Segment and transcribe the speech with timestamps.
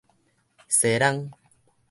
[0.67, 1.29] 疏櫳